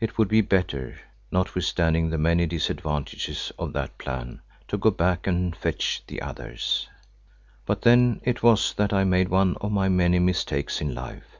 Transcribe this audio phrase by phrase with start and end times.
[0.00, 0.98] It would be better,
[1.30, 6.88] notwithstanding the many disadvantages of that plan, to go back and fetch the others.
[7.66, 11.36] But then it was that I made one of my many mistakes in life.